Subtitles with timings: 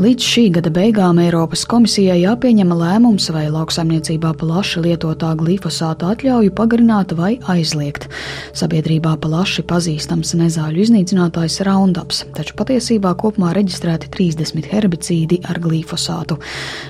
[0.00, 7.10] Līdz šī gada beigām Eiropas komisijai jāpieņem lēmums, vai lauksaimniecībā plaši lietotā glifosāta atļauju pagarināt
[7.18, 8.06] vai aizliegt.
[8.56, 16.38] Sabiedrībā plaši pazīstams nezāļu iznīcinātājs Roundups, taču patiesībā kopumā reģistrēti 30 herbicīdi ar glifosātu.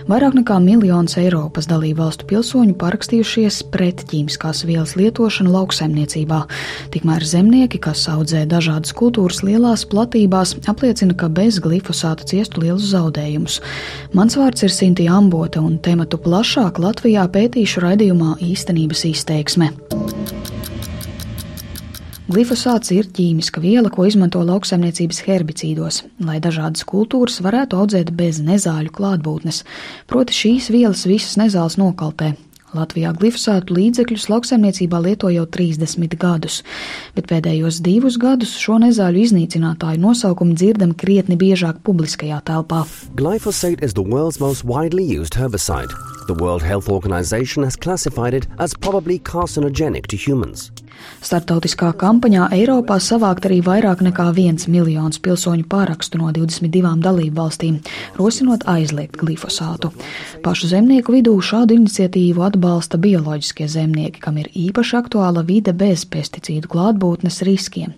[0.06, 6.44] Vairāk nekā miljons Eiropas dalību valstu pilsoņu parakstījušies pret ķīmiskās vielas lietošanu lauksaimniecībā.
[6.94, 12.99] Tikmēr zemnieki, kas audzē dažādas kultūras lielās platībās, apliecina, ka bez glifosāta ciestu lielus zaudējumus
[13.00, 13.60] zaudējumus.
[14.16, 19.72] Mans vārds ir Sintīna Ambota, un tematu plašāk Latvijā pētīšu raidījumā īstenības izteiksme.
[22.30, 28.92] Glifosāts ir ķīmiska viela, ko izmanto lauksaimniecības herbicīdos, lai dažādas kultūras varētu audzēt bez nezāļu
[28.94, 29.64] klātbūtnes.
[30.06, 32.36] Proti šīs vielas visas nezāles nokaltē,
[32.76, 36.60] Latvijā glifosātu līdzekļus lauksaimniecībā lieto jau 30 gadus,
[37.16, 42.84] bet pēdējos divus gadus šo nezāļu iznīcinātāju nosaukumu dzirdam krietni biežāk publiskajā telpā.
[43.18, 45.90] Glyphosate is the world's most widely used herbicide.
[46.28, 50.70] The World Health Organization has classified it as probably carcinogenic to humans.
[51.20, 57.80] Startautiskā kampaņā Eiropā savākt arī vairāk nekā viens miljons pilsoņu pārakstu no 22 dalību valstīm,
[58.18, 59.92] rosinot aizliegt glifosātu.
[60.44, 66.70] Pašu zemnieku vidū šādu iniciatīvu atbalsta bioloģiskie zemnieki, kam ir īpaši aktuāla vide bez pesticīdu
[66.72, 67.92] klātbūtnes riskiem.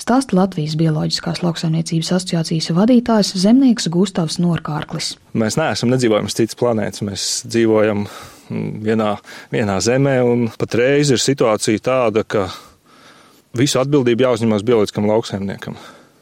[0.00, 5.14] Stāsta Latvijas Bioloģiskās lauksaimniecības asociācijas vadītājs zemnieks Gustavs Norkārklis.
[5.36, 8.06] Mēs neesam nedzīvojams cits planētas, mēs dzīvojam
[8.50, 9.14] vienā,
[9.52, 10.18] vienā zemē.
[10.60, 12.48] Patreiz ir situācija tāda, ka
[13.56, 15.78] visu atbildību jāuzņemas bioloģiskam lauksaimniekam.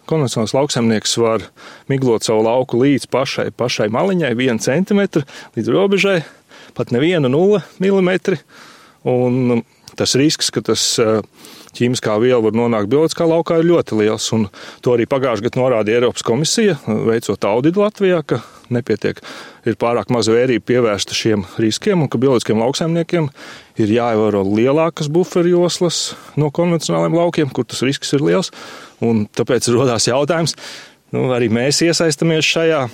[0.09, 1.45] Konvencionāls lauksaimnieks var
[1.91, 5.25] miglot savu lauku līdz pašai, pašai maliņai, vienu centimetru
[5.57, 6.19] līdz robežai,
[6.77, 8.39] pat nevienu nulli milimetri.
[9.09, 9.61] Un
[9.99, 11.21] tas risks, ka tas uh,
[11.77, 14.27] ķīmiskā viela var nonākt bioloģiskā laukā, ir ļoti liels.
[14.37, 14.47] Un
[14.85, 18.41] to arī pagājušajā gadā norādīja Eiropas komisija, veicot auditu Latvijā, ka
[18.75, 19.21] nepietiek,
[19.69, 23.31] ir pārāk maza vērība pievērsta šiem riskiem, un ka bioloģiskiem lauksaimniekiem
[23.81, 28.53] ir jāievēro lielākas buferjoslas no konvencionāliem laukiem, kur tas risks ir liels.
[29.05, 30.57] Un tāpēc rodās jautājums,
[31.15, 32.87] nu, arī mēs iesaistamies šajā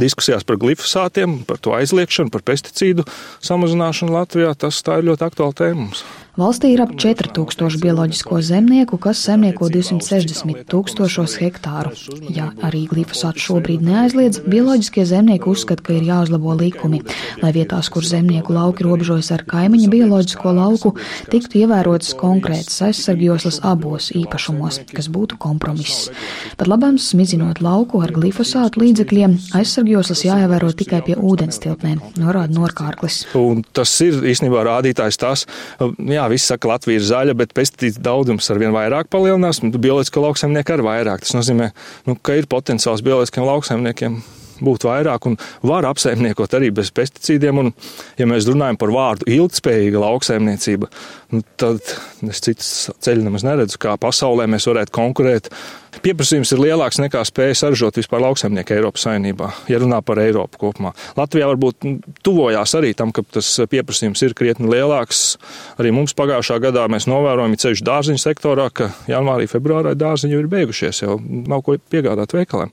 [0.00, 3.06] diskusijās par glifosātiem, par to aizliekšanu, par pesticīdu
[3.44, 4.54] samazināšanu Latvijā.
[4.58, 6.04] Tas tā ir ļoti aktuāla tēma mums.
[6.32, 11.90] Valstī ir ap 4000 bioloģisko zemnieku, kas zemnieko 260 tūkstošos hektāru.
[12.32, 17.02] Ja arī glifosātu šobrīd neaizliedz, bioloģiskie zemnieki uzskata, ka ir jāuzlabo likumi,
[17.42, 20.94] lai vietās, kur zemnieku lauki robežojas ar kaimiņa bioloģisko lauku,
[21.28, 26.08] tiktu ievērotas konkrētas aizsargjoslas abos īpašumos, kas būtu kompromiss.
[26.56, 33.26] Pat labam smizinot lauku ar glifosātu līdzekļiem, aizsargjoslas jāievēro tikai pie ūdenstilpnēm, norāda Norkārklis.
[33.36, 35.44] Un tas ir īstenībā rādītājs tas,
[35.76, 39.74] jā, jā, viss saka, Latvija ir zaļa, bet pesticīdu daudzums ar vien vairāk palielinās, un
[39.74, 41.26] bioloģisko lauksaimnieku ar vairāk.
[41.26, 41.72] Tas nozīmē,
[42.08, 44.22] nu, ka ir potenciāls bioloģiskiem lauksaimniekiem
[44.64, 47.60] būt vairāk un var apsaimniekot arī bez pesticīdiem.
[47.62, 47.72] Un,
[48.18, 50.90] ja mēs runājam par vārdu ilgspējīga lauksaimniecība,
[51.34, 51.80] nu, tad
[52.28, 52.72] es citas
[53.02, 55.52] ceļu nemaz neredzu, kā pasaulē mēs varētu konkurēt.
[56.00, 60.94] Pieprasījums ir lielāks nekā spēja saražot vispār lauksaimnieku Eiropas saimnībā, ja runā par Eiropu kopumā.
[61.18, 65.36] Latvijā varbūt nu, tuvojās arī tam, ka tas pieprasījums ir krietni lielāks.
[65.76, 71.04] Arī mums pagājušā gadā mēs novērojam ceļu dārziņu sektorā, ka janvārī, februārī dārziņi ir beigušies,
[71.04, 72.72] jau nav ko piegādāt veikaliem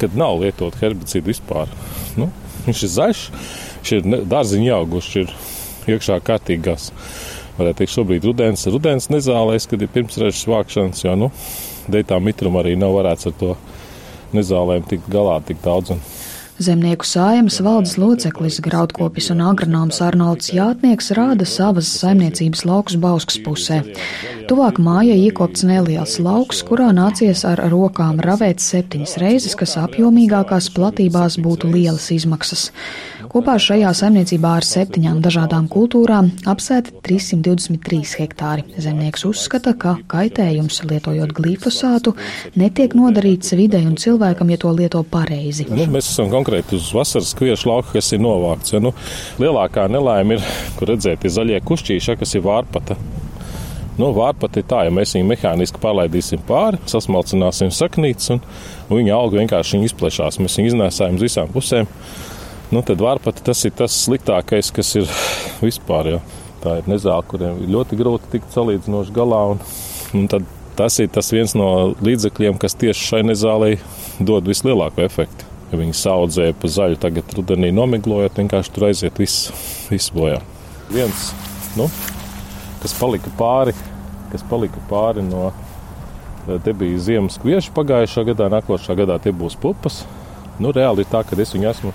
[0.00, 1.70] kad nav lietot herbicīdu vispār.
[2.18, 2.30] Nu,
[2.66, 3.24] viņš ir zaļš,
[3.78, 6.90] viņš ir dārziņā auguši, ir iekšā kārtīgās.
[7.58, 11.32] Varētu teikt, šobrīd rudens, rudens nezālēs, kad ir pirmsrežas vākšanas, jo, nu,
[11.90, 13.56] dēļ tā mitruma arī nav varēts ar to
[14.36, 15.96] nezālēm tikt galā tik daudz.
[15.96, 16.04] Un,
[16.58, 23.78] Zemnieku saimas valdes loceklis, graudkopis un agronoms Arnolds Jātnieks rāda savas saimniecības laukus Bauskas pusē.
[24.48, 31.36] Tuvāk mājai iekopts neliels lauks, kurā nācies ar rokām ravēt septiņas reizes, kas apjomīgākās platībās
[31.44, 32.70] būtu lielas izmaksas.
[33.28, 38.64] Kopā šajā saimniecībā ar septiņām dažādām kultūrām apsēti 323 hektāri.
[38.80, 42.16] Zemnieks uzskata, ka kaitējums lietojot glifosātu
[42.56, 45.68] netiek nodarīts videi un cilvēkam, ja to lieto pareizi.
[45.68, 48.72] Nu, mēs esam konkrēti uz vasaras kviešu lauka, kas ir novākts.
[48.72, 48.96] Ja, nu,
[49.44, 52.96] lielākā nelaime ir, kur redzēt, ir zaļie kušķīši, kas ir vārpata.
[53.98, 58.42] Nu, Vārpat ir tā, ja mēs viņu mehāniski pārlaidīsim pāri, sasmalcināsim saknītes, un,
[58.86, 60.38] un viņa auga vienkārši izplešās.
[60.38, 61.90] Mēs viņu iznēsājam uz visām pusēm
[62.70, 65.08] nu, tad varpat tas ir tas sliktākais, kas ir
[65.64, 66.12] vispār.
[66.14, 66.20] Jo.
[66.58, 69.44] Tā ir nezāle, kuriem ir ļoti grūti tikt salīdzinoši galā.
[69.54, 69.60] Un,
[70.18, 70.46] un tad
[70.78, 73.76] tas ir tas viens no līdzekļiem, kas tieši šai nezālei
[74.18, 75.46] dod vislielāko efektu.
[75.70, 79.50] Ja viņi saudzēja pa zaļu, tagad rudenī nomiglojot, vienkārši tur aiziet viss,
[79.90, 80.40] viss bojā.
[80.88, 81.28] Viens,
[81.76, 81.90] nu,
[82.82, 83.76] kas palika pāri
[84.32, 85.50] kas palika pāri no.
[86.64, 90.00] Te bija ziemas kvieši pagājušā gadā, nākošā gadā tie būs pupas.
[90.58, 91.92] Nu, reāli ir tā, ka es viņu esmu,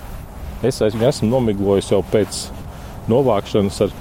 [0.62, 2.44] es viņu esmu nomiglojis jau pēc
[3.09, 3.95] novākšanas ar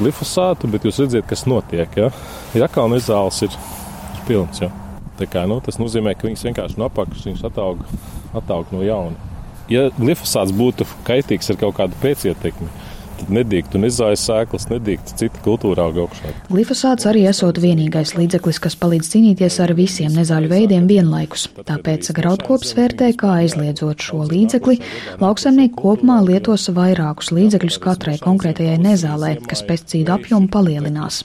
[0.00, 1.94] glifosātu, bet jūs redzat, kas notiek.
[1.96, 2.10] Ja,
[2.58, 3.54] ja kalnu zāles ir,
[4.16, 4.60] ir pilns.
[4.64, 4.72] Ja.
[5.16, 7.86] Kā, nu, tas nozīmē, ka viņas vienkārši no apakšas viņas ataug,
[8.36, 9.30] ataug no jauna.
[9.70, 12.68] Ja glifosāts būtu kaitīgs ar kaut kādu pēcietekmi,
[13.20, 16.32] tad nedīgtu nezājas sēklas, nedīgtu cita kultūra auga augšā.
[16.50, 21.48] Glifosāts arī esot vienīgais līdzeklis, kas palīdz cīnīties ar visiem nezāļu veidiem vienlaikus.
[21.68, 24.80] Tāpēc graudkops vērtē, kā aizliedzot šo līdzekli,
[25.22, 31.24] lauksaimnieki kopumā lietos vairākus līdzekļus katrai konkrētajai nezālē, kas pesticīdu apjomu palielinās.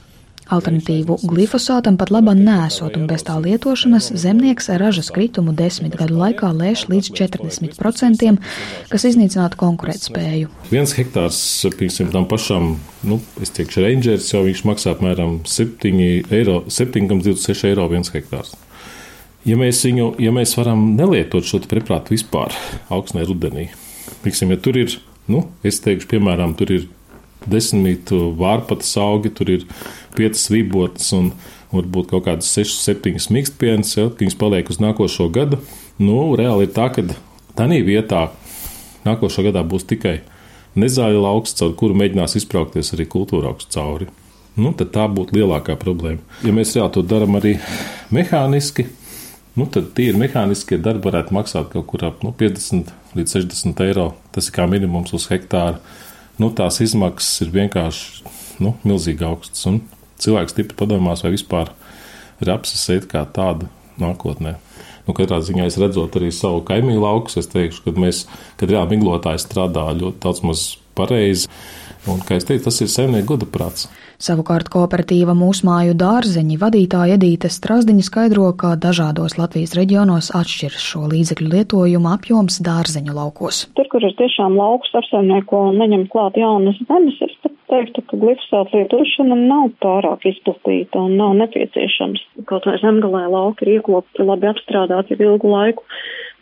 [0.52, 6.50] Alternatīvu glifosātam pat labā nesot, un bez tā lietošanas zemnieks ražas kritumu desmit gadu laikā
[6.52, 8.34] lēš līdz 40%,
[8.92, 10.52] kas iznīcinātu konkurētspēju.
[10.74, 11.40] Viens hektārs,
[11.80, 12.74] piemēram, tam pašam,
[13.08, 16.04] nu, es teikšu, rangers jau viņš maksā apmēram 7
[16.36, 18.52] eiro, 7,26 eiro viens hektārs.
[19.48, 22.54] Ja mēs, viņu, ja mēs varam nelietot šo preparātu vispār
[22.94, 23.72] augsnē rudenī,
[24.22, 25.00] piemēram, ja tur ir,
[25.32, 26.90] nu, es teikšu, piemēram, tur ir
[27.50, 29.66] desmit vārpatas augi, tur ir
[30.18, 31.32] piecas vibotas un
[31.72, 35.62] varbūt kaut kādas 6, 7 mikstpienas, ja, viņas paliek uz nākošo gadu.
[36.02, 37.06] Nu, reāli ir tā, ka
[37.58, 38.28] tādā vietā
[39.08, 40.20] nākošā gadā būs tikai
[40.80, 44.10] nezaļa lauks, caur kuru mēģinās izbraukties arī kultūra augsts cauri.
[44.60, 46.20] Nu, tā būtu lielākā problēma.
[46.44, 47.56] Ja mēs reāli to darām arī
[48.12, 48.90] mehāniski,
[49.56, 54.10] nu, tad tīri mehāniskie darbi varētu maksāt kaut kur ap nu, 50 līdz 60 eiro.
[54.36, 55.80] Tas ir kā minimums uz hektāru.
[56.40, 58.32] Nu, tās izmaksas ir vienkārši
[58.64, 59.66] nu, milzīgi augstas.
[59.70, 59.82] Un
[60.22, 61.74] cilvēks stipri padomās, vai vispār
[62.46, 63.70] rapsas iet kā tāda
[64.02, 64.56] nākotnē.
[65.08, 68.26] Nu, katrā ziņā es redzot arī savu kaimiņu laukus, es teikšu, ka mēs,
[68.60, 70.66] kad reāli miglotāji strādā ļoti daudz maz
[70.98, 71.50] pareizi.
[72.10, 73.86] Un, kā es teicu, tas ir saimnieku goda prāts.
[74.22, 81.50] Savukārt kooperatīva mūsmāju dārzeņi vadītāja Edīte Strasdiņa skaidro, ka dažādos Latvijas reģionos atšķiras šo līdzekļu
[81.54, 83.64] lietojuma apjoms dārzeņu laukos.
[83.78, 88.20] Tur, kur ir tiešām lauks apsaimnieko un neņem klāt jaunas zemes, es pat teiktu, ka
[88.24, 92.26] glifosāta lietošana nav pārāk izplatīta un nav nepieciešams.
[92.50, 95.86] Kaut vai zemgalē lauki ir iekopti, labi apstrādāti jau ilgu laiku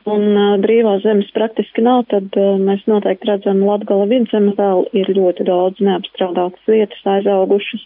[0.07, 5.11] un uh, brīvās zemes praktiski nav, tad uh, mēs noteikti redzam Latgala vidzeme vēl ir
[5.17, 7.85] ļoti daudz neapstrādātas vietas aizaugušas.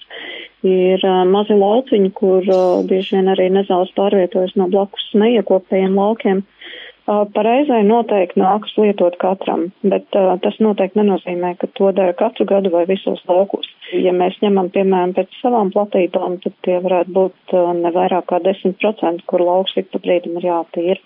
[0.67, 6.43] Ir uh, mazi lauciņi, kur uh, bieži vien arī nezāles pārvietojas no blakus neiekopējiem laukiem.
[6.43, 12.47] Uh, pareizai noteikti nākas lietot katram, bet uh, tas noteikti nenozīmē, ka to dara katru
[12.47, 13.67] gadu vai visos laukus.
[13.91, 18.39] Ja mēs ņemam, piemēram, pēc savām platībām, tad tie varētu būt uh, ne vairāk kā
[18.45, 20.99] 10%, kur lauks ik pa brīdim ir jātīra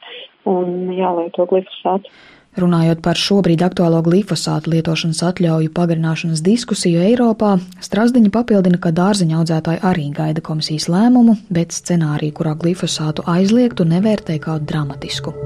[0.47, 2.13] un jālieto glifosātu.
[2.57, 7.51] Runājot par šobrīd aktuālo glifosātu lietošanas atļauju pagarināšanas diskusiju Eiropā,
[7.85, 14.41] Strasdiņa papildina, ka dārzeņa audzētāji arī gaida komisijas lēmumu, bet scenāriju, kurā glifosātu aizliegtu, nevērtē
[14.41, 15.37] kā dramatisku.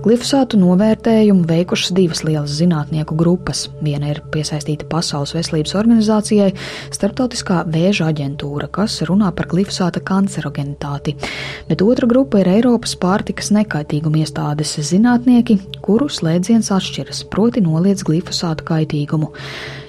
[0.00, 3.66] Glifosātu novērtējumu veikušas divas lielas zinātnieku grupas.
[3.84, 6.54] Viena ir piesaistīta Pasaules veselības organizācijai,
[6.88, 11.18] Startautiskā vēža aģentūra, kas runā par glifosāta kancerogenitāti,
[11.68, 18.64] bet otra grupa ir Eiropas pārtikas nekaitīguma iestādes zinātnieki, kuru slēdziens atšķiras, proti noliedz glifosātu
[18.72, 19.34] kaitīgumu.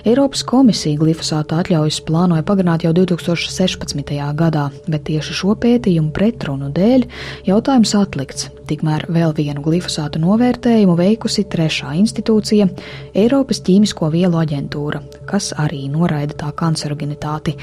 [0.04, 4.18] Eiropas komisija glifosāta atļaujas plānoja pagarināt jau 2016.
[4.36, 7.08] gadā, bet tieši šo pētījumu pretrunu dēļ
[7.48, 8.52] jautājums atlikts.
[8.72, 12.70] Tikmēr vēl vienu glifosātu novērtējumu veikusi trešā institūcija-
[13.24, 17.58] Eiropas ķīmisko vielu aģentūra, kas arī noraida tā kancerogenitāti.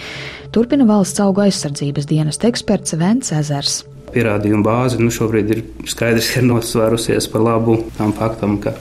[0.53, 3.85] Turpina valsts auga aizsardzības dienas eksperts Vents Ezers
[4.15, 8.75] pierādījumu bāze nu, šobrīd ir skaidrs, ka ir nosvērusies par labu tam faktam, ka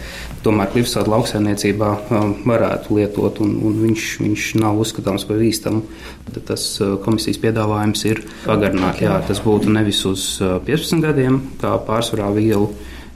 [0.45, 5.83] tomēr glifosātu lauksaimniecībā um, varētu lietot, un, un viņš, viņš nav uzskatāms par bīstamu.
[6.29, 9.01] Tad tas uh, komisijas piedāvājums ir pagarināt.
[9.03, 12.69] Jā, tas būtu nevis uz 15 uh, gadiem, kā pārsvarā vielu,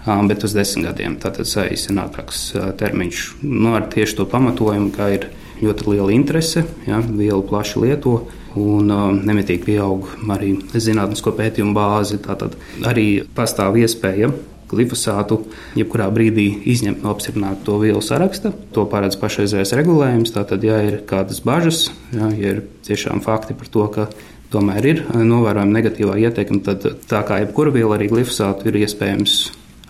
[0.06, 1.20] um, bet uz 10 gadiem.
[1.22, 5.30] Tātad saīsinātāks uh, termiņš nu, ar tieši to pamatojumu, ka ir
[5.62, 8.16] ļoti liela interese, ja, vielu plaši lieto
[8.60, 12.20] un um, nemitīgi pieaug arī zinātnisko pētījumu bāzi.
[12.24, 14.32] Tātad arī pastāv iespēja
[14.72, 15.42] glifosātu
[15.76, 18.54] jebkurā brīdī izņemt no apstiprināta to vielu saraksta.
[18.76, 20.36] To paredz pašreizējais regulējums.
[20.36, 24.08] Tātad, ja ir kādas bažas, ja, ja ir tiešām fakti par to, ka
[24.52, 29.44] tomēr ir novērojama negatīvā ietekme, tad tā kā jebkura viela arī glifosātu ir iespējams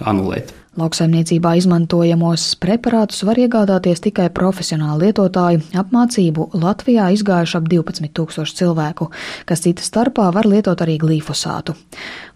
[0.05, 0.53] anulēt.
[0.79, 5.57] Lauksaimniecībā izmantojamos preparātus var iegādāties tikai profesionāli lietotāji.
[5.75, 9.09] Apmācību Latvijā izgājuši ap 12 tūkstoši cilvēku,
[9.49, 11.75] kas cita starpā var lietot arī glifosātu.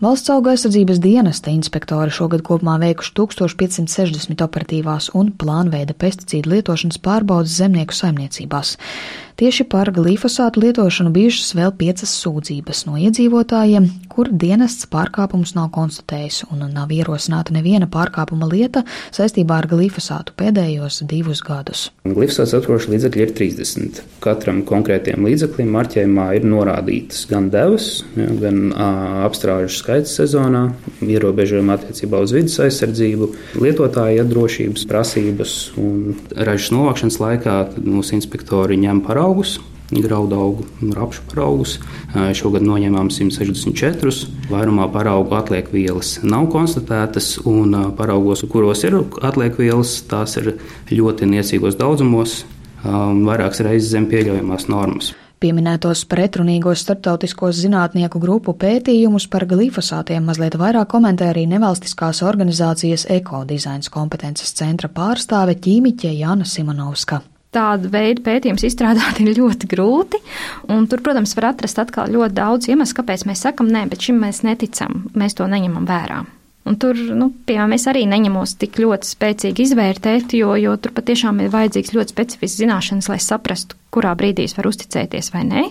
[0.04, 7.56] Valsts auga aizsardzības dienesta inspektori šogad kopumā veikuši 1560 operatīvās un plānveida pesticīdu lietošanas pārbaudas
[7.56, 8.75] zemnieku saimniecībās.
[9.36, 16.46] Tieši par glifosātu lietošanu bijušas vēl piecas sūdzības no iedzīvotājiem, kur dienests pārkāpums nav konstatējis
[16.56, 21.89] un nav ierosināta neviena pārkāpuma lieta saistībā ar glifosātu pēdējos divus gadus.
[22.08, 24.00] Glifosāts atkošu līdzekļi ir 30.
[24.24, 28.72] Katram konkrētiem līdzeklim marķējumā ir norādītas gan devas, gan
[29.27, 30.63] apstrāžu skaits sezonā,
[31.04, 39.04] ierobežojumi attiecībā uz vidas aizsardzību, lietotāja drošības prasības un ražas novākšanas laikā mūsu inspektori ņem
[39.25, 39.60] paraugus.
[39.91, 41.75] Graudu augu un rapšu paraugus.
[42.34, 44.29] Šogad noņēmām 164.
[44.50, 50.55] Vairumā paraugu atliekvielas nav konstatētas, un paraugos, kuros ir atliekvielas, tās ir
[50.89, 52.44] ļoti niecīgos daudzumos,
[52.84, 55.13] vairākas reizes zem pieļaujamās normas.
[55.39, 63.94] Pieminētos pretrunīgos starptautiskos zinātnieku grupu pētījumus par glifosātiem mazliet vairāk komentē arī nevalstiskās organizācijas ekodizains
[63.94, 67.22] kompetences centra pārstāve ķīmiķe Jāna Simonovska
[67.56, 70.22] tādu veidu pētījumus izstrādāt ir ļoti grūti.
[70.68, 74.44] Tur, protams, var atrast atkal ļoti daudz iemeslu, kāpēc mēs sakam, nē, bet šim mēs
[74.48, 76.26] neticam, mēs to neņemam vērā.
[76.66, 81.44] Un tur, nu, piemēram, es arī neņemos tik ļoti spēcīgi izvērtēt, jo, jo tur patiešām
[81.44, 85.66] ir vajadzīgs ļoti specifisks zināšanas, lai saprastu, kurā brīdī es varu uzticēties vai nē.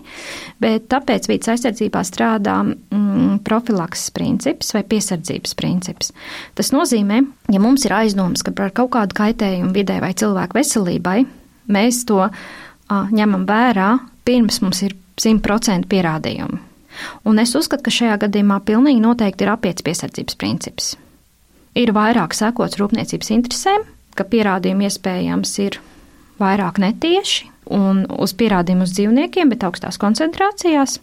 [0.62, 6.14] Bet tāpēc vidas aizsardzībā strādā mm, profilakses princips vai piesardzības princips.
[6.54, 11.24] Tas nozīmē, ja mums ir aizdoms, ka par kaut kādu kaitējumu vidē vai cilvēku veselībai
[11.70, 12.30] mēs to a,
[12.90, 13.90] ņemam vērā,
[14.24, 16.60] pirms mums ir 100% pierādījumi.
[17.26, 20.92] Un es uzskatu, ka šajā gadījumā pilnīgi noteikti ir apiets piesardzības princips.
[21.74, 25.80] Ir vairāk sekots rūpniecības interesēm, ka pierādījumi iespējams ir
[26.38, 31.00] vairāk netieši un uz pierādījumu uz dzīvniekiem, bet augstās koncentrācijās.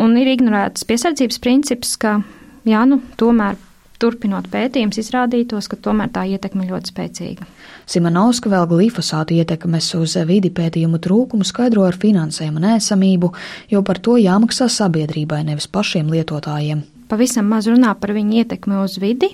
[0.00, 2.20] Un ir ignorēts piesardzības princips, ka
[2.68, 3.56] jā, nu, tomēr
[4.02, 7.46] turpinot pētījumus, izrādītos, ka tomēr tā ietekme ļoti spēcīga.
[7.86, 13.32] Simonovska vēl glifosātu ietekmes uz vidi pētījumu trūkumu skaidro ar finansējumu nēsamību,
[13.70, 16.82] jo par to jāmaksā sabiedrībai, nevis pašiem lietotājiem.
[17.10, 19.30] Pavisam maz runā par viņu ietekmi uz vidi,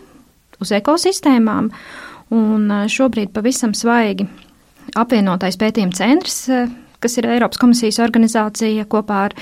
[0.60, 1.70] uz ekosistēmām,
[2.32, 4.28] un šobrīd pavisam svaigi
[4.98, 6.44] apvienotais pētījuma centrs
[7.02, 9.36] kas ir Eiropas komisijas organizācija, kopā ar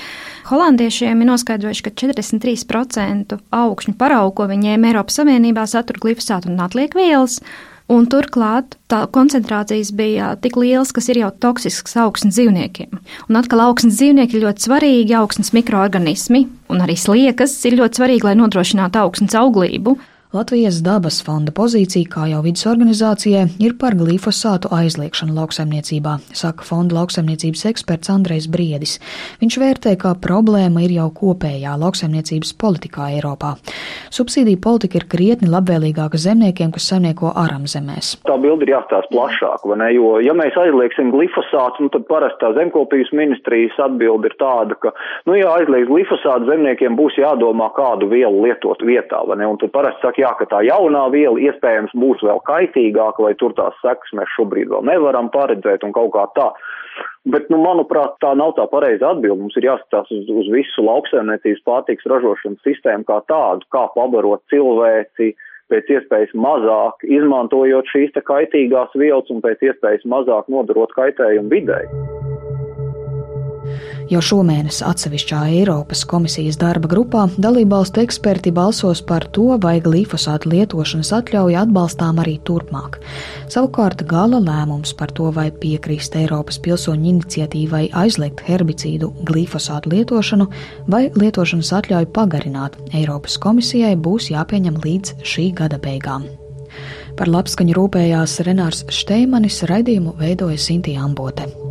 [0.49, 6.63] holandiešiem ir noskaidrojuši, ka 43% augšņu paraugu, ko viņi ņēma Eiropas Savienībā, satur glifosātu un
[6.65, 7.41] atliekvielas.
[7.91, 13.01] Un turklāt tā koncentrācijas bija tik lielas, kas ir jau toksisks augsnes dzīvniekiem.
[13.27, 18.27] Un atkal augsnes dzīvnieki ir ļoti svarīgi, augsnes mikroorganismi un arī sliekas ir ļoti svarīgi,
[18.29, 19.97] lai nodrošinātu augsnes auglību.
[20.31, 26.95] Latvijas dabas fonda pozīcija, kā jau vidas organizācijai, ir par glifosātu aizliekšanu lauksaimniecībā, saka fonda
[26.95, 28.93] lauksaimniecības eksperts Andrejs Briedis.
[29.41, 33.57] Viņš vērtē, ka problēma ir jau kopējā lauksaimniecības politikā Eiropā.
[34.07, 38.13] Subsīdija politika ir krietni labvēlīgāka zemniekiem, kas saimnieko aramzemēs.
[38.23, 39.91] Tā bilde ir jāstāsta plašāk, vai ne?
[39.97, 44.95] Jo, ja mēs aizliegsim glifosātu, nu, tad parasti tā zemkopības ministrijas atbilde ir tāda, ka,
[45.27, 49.51] nu, ja aizliegs glifosātu, zemniekiem būs jādomā, kādu vielu lietot vietā, vai ne?
[49.51, 53.55] Un tad parasti saka, jā, ka tā jaunā viela iespējams būs vēl kaitīgāka, vai tur
[53.57, 56.51] tās sekas mēs šobrīd vēl nevaram paredzēt un kaut kā tā.
[57.31, 59.39] Bet, nu, manuprāt, tā nav tā pareiza atbilde.
[59.43, 65.33] Mums ir jāskatās uz, uz visu lauksaimniecības pārtiks ražošanas sistēmu kā tādu, kā pabarot cilvēci,
[65.71, 71.85] pēc iespējas mazāk izmantojot šīs te kaitīgās vielas un pēc iespējas mazāk nodarot kaitējumu videi.
[74.11, 81.13] Jau šomēnes atsevišķā Eiropas komisijas darba grupā dalībvalstu eksperti balsos par to, vai glifosātu lietošanas
[81.15, 82.97] atļauja atbalstām arī turpmāk.
[83.53, 90.49] Savukārt gala lēmums par to, vai piekrist Eiropas pilsoņu iniciatīvai aizliegt herbicīdu glifosātu lietošanu
[90.91, 96.27] vai lietošanas atļauju pagarināt, Eiropas komisijai būs jāpieņem līdz šī gada beigām.
[97.15, 101.70] Par labskaņu rūpējās Renārs Šteimanis, raidījumu veidoja Sintīna Ambote